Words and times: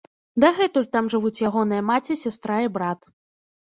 Дагэтуль 0.43 0.87
там 0.97 1.11
жывуць 1.15 1.43
ягоныя 1.51 1.87
маці, 1.93 2.21
сястра 2.25 2.57
і 2.69 2.77
брат. 2.77 3.13